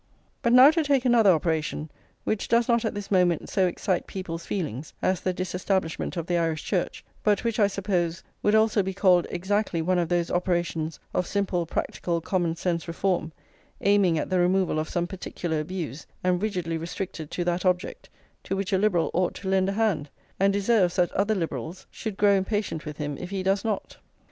But 0.41 0.51
now 0.51 0.71
to 0.71 0.83
take 0.83 1.05
another 1.05 1.29
operation 1.29 1.91
which 2.23 2.47
does 2.47 2.67
not 2.67 2.83
at 2.85 2.95
this 2.95 3.11
moment 3.11 3.49
so 3.49 3.67
excite 3.67 4.07
people's 4.07 4.47
feelings 4.47 4.95
as 4.99 5.21
the 5.21 5.31
disestablishment 5.31 6.17
of 6.17 6.25
the 6.25 6.39
Irish 6.39 6.63
Church, 6.63 7.05
but 7.21 7.43
which, 7.43 7.59
I 7.59 7.67
suppose, 7.67 8.23
would 8.41 8.55
also 8.55 8.81
be 8.81 8.95
called 8.95 9.27
exactly 9.29 9.79
one 9.79 9.99
of 9.99 10.09
those 10.09 10.31
operations 10.31 10.99
of 11.13 11.27
simple, 11.27 11.67
practical, 11.67 12.19
common 12.19 12.55
sense 12.55 12.87
reform, 12.87 13.31
aiming 13.81 14.17
at 14.17 14.31
the 14.31 14.39
removal 14.39 14.79
of 14.79 14.89
some 14.89 15.05
particular 15.05 15.59
abuse, 15.59 16.07
and 16.23 16.41
rigidly 16.41 16.79
restricted 16.79 17.29
to 17.29 17.43
that 17.43 17.63
object, 17.63 18.09
to 18.45 18.55
which 18.55 18.73
a 18.73 18.79
Liberal 18.79 19.11
ought 19.13 19.35
to 19.35 19.49
lend 19.49 19.69
a 19.69 19.73
hand, 19.73 20.09
and 20.39 20.51
deserves 20.51 20.95
that 20.95 21.11
other 21.11 21.35
Liberals 21.35 21.85
should 21.91 22.17
grow 22.17 22.33
impatient 22.33 22.85
with 22.87 22.97
him 22.97 23.19
if 23.19 23.29
he 23.29 23.43
does 23.43 23.63
not. 23.63 23.97